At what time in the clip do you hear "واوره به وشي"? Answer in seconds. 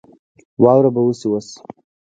0.63-1.27